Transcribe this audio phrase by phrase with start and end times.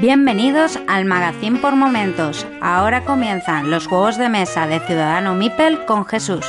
[0.00, 2.44] Bienvenidos al Magazine por Momentos.
[2.60, 6.44] Ahora comienzan los juegos de mesa de Ciudadano Mipel con Jesús.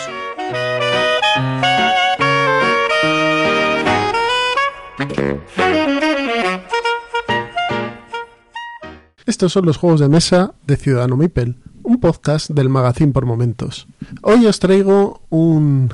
[9.28, 11.58] Estos son los juegos de mesa de Ciudadano Mipel
[11.88, 13.88] un podcast del Magazine por Momentos.
[14.22, 15.90] Hoy os traigo un,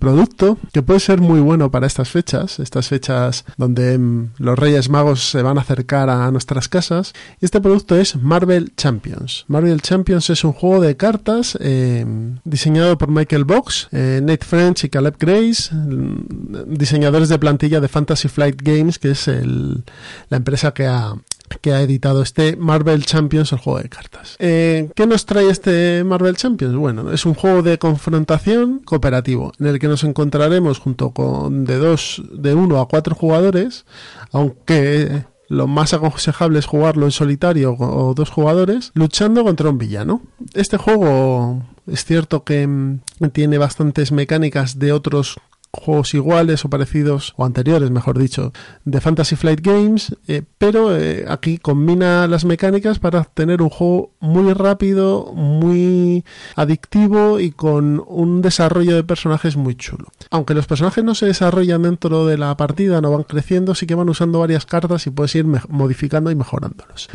[0.00, 4.88] producto que puede ser muy bueno para estas fechas, estas fechas donde mm, los Reyes
[4.88, 7.12] Magos se van a acercar a nuestras casas.
[7.40, 9.44] Y este producto es Marvel Champions.
[9.46, 12.04] Marvel Champions es un juego de cartas eh,
[12.42, 17.86] diseñado por Michael Box, eh, Nate French y Caleb Grace, mm, diseñadores de plantilla de
[17.86, 21.14] Fantasy Flight Games, que es la empresa que ha
[21.60, 24.36] que ha editado este Marvel Champions, el juego de cartas.
[24.38, 26.76] Eh, ¿Qué nos trae este Marvel Champions?
[26.76, 31.78] Bueno, es un juego de confrontación cooperativo en el que nos encontraremos junto con de
[31.78, 33.86] dos, de uno a cuatro jugadores,
[34.32, 40.22] aunque lo más aconsejable es jugarlo en solitario o dos jugadores, luchando contra un villano.
[40.54, 43.00] Este juego es cierto que mm,
[43.32, 45.38] tiene bastantes mecánicas de otros
[45.78, 48.52] juegos iguales o parecidos, o anteriores, mejor dicho,
[48.84, 54.12] de Fantasy Flight Games, eh, pero eh, aquí combina las mecánicas para tener un juego
[54.20, 56.24] muy rápido, muy
[56.56, 60.08] adictivo y con un desarrollo de personajes muy chulo.
[60.30, 63.94] Aunque los personajes no se desarrollan dentro de la partida, no van creciendo, sí que
[63.94, 67.08] van usando varias cartas y puedes ir modificando y mejorándolos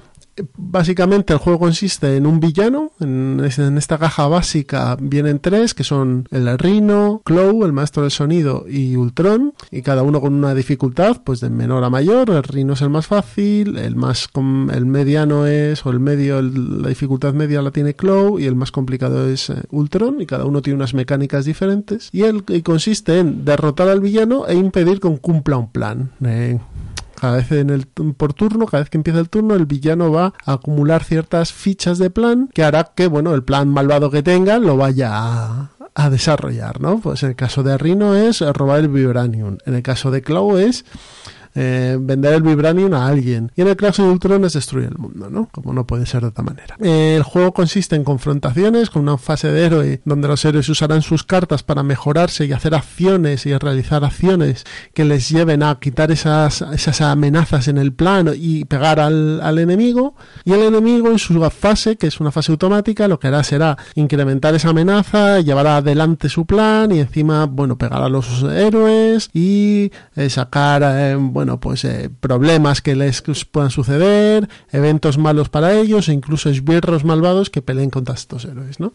[0.57, 2.91] básicamente el juego consiste en un villano.
[2.99, 8.65] En, esta caja básica vienen tres, que son el Rhino, Clow, el maestro del sonido
[8.67, 12.29] y Ultron, y cada uno con una dificultad, pues de menor a mayor.
[12.29, 14.29] El Rhino es el más fácil, el más
[14.73, 18.71] el mediano es, o el medio, la dificultad media la tiene Clow, y el más
[18.71, 22.09] complicado es eh, Ultron, y cada uno tiene unas mecánicas diferentes.
[22.11, 26.11] Y, el, consiste en derrotar al villano e impedir que cumpla un plan.
[26.23, 26.59] Eh,
[27.23, 30.33] cada vez en el, por turno, cada vez que empieza el turno, el villano va
[30.43, 34.59] a acumular ciertas fichas de plan que hará que, bueno, el plan malvado que tenga
[34.59, 36.99] lo vaya a, desarrollar, ¿no?
[36.99, 39.55] Pues en el caso de Rhino es robar el Vibranium.
[39.65, 40.83] En el caso de Clow es
[41.55, 43.51] eh, vender el Vibranium a alguien.
[43.55, 45.49] Y en el caso de Ultron es destruir el mundo, ¿no?
[45.51, 46.75] Como no puede ser de otra manera.
[46.79, 51.01] Eh, el juego consiste en confrontaciones con una fase de héroe donde los héroes usarán
[51.01, 56.11] sus cartas para mejorarse y hacer acciones y realizar acciones que les lleven a quitar
[56.11, 60.15] esas, esas amenazas en el plano y pegar al, al enemigo.
[60.45, 63.77] Y el enemigo en su fase, que es una fase automática, lo que hará será
[63.95, 69.91] incrementar esa amenaza, llevar adelante su plan y encima, bueno, pegar a los héroes y
[70.15, 76.07] eh, sacar, bueno, bueno, pues eh, problemas que les puedan suceder, eventos malos para ellos
[76.07, 78.93] e incluso esbirros malvados que peleen contra estos héroes, ¿no?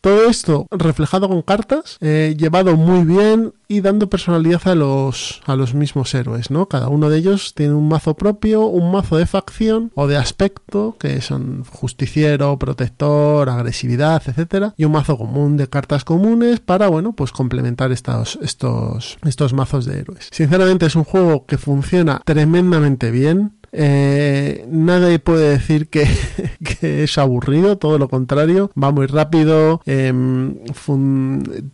[0.00, 5.54] Todo esto reflejado con cartas, eh, llevado muy bien y dando personalidad a los, a
[5.54, 6.66] los mismos héroes, ¿no?
[6.66, 10.96] Cada uno de ellos tiene un mazo propio, un mazo de facción o de aspecto,
[10.98, 17.12] que son justiciero, protector, agresividad, etcétera, y un mazo común de cartas comunes para, bueno,
[17.12, 20.28] pues complementar estos, estos, estos mazos de héroes.
[20.32, 26.06] Sinceramente es un juego que funciona tremendamente bien, eh, nadie puede decir que,
[26.82, 30.56] es aburrido, todo lo contrario, va muy rápido, em,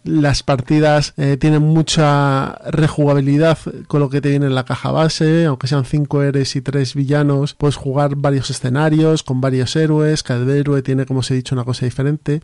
[0.05, 5.45] las partidas eh, tienen mucha rejugabilidad con lo que te viene en la caja base,
[5.47, 10.55] aunque sean 5 héroes y 3 villanos, puedes jugar varios escenarios con varios héroes, cada
[10.55, 12.43] héroe tiene, como os he dicho, una cosa diferente.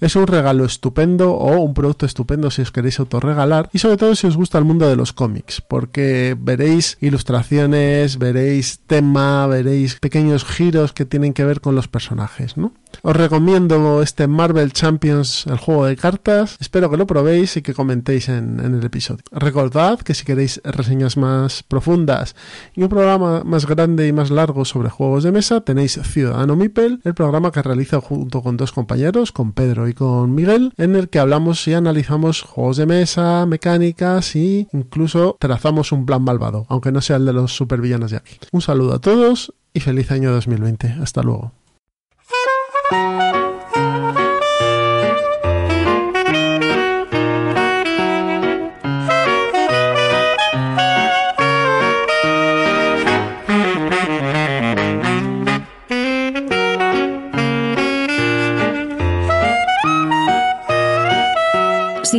[0.00, 4.14] Es un regalo estupendo o un producto estupendo si os queréis autorregalar y sobre todo
[4.14, 10.44] si os gusta el mundo de los cómics, porque veréis ilustraciones, veréis tema, veréis pequeños
[10.44, 12.72] giros que tienen que ver con los personajes, ¿no?
[13.02, 16.56] Os recomiendo este Marvel Champions, el juego de cartas.
[16.60, 19.22] Espero que lo probéis y que comentéis en, el episodio.
[19.30, 22.34] Recordad que si queréis reseñas más profundas
[22.74, 27.00] y un programa más grande y más largo sobre juegos de mesa, tenéis Ciudadano Mipel,
[27.04, 31.08] el programa que realizo junto con dos compañeros, con Pedro y con Miguel, en el
[31.08, 36.92] que hablamos y analizamos juegos de mesa, mecánicas y incluso trazamos un plan malvado, aunque
[36.92, 38.38] no sea el de los supervillanos de aquí.
[38.52, 40.96] Un saludo a todos y feliz año 2020.
[41.00, 41.57] Hasta luego.
[42.90, 42.94] Si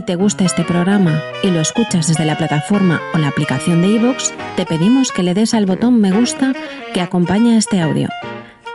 [0.03, 4.31] te gusta este programa y lo escuchas desde la plataforma o la aplicación de iVoox,
[4.55, 6.53] te pedimos que le des al botón me gusta
[6.93, 8.07] que acompaña este audio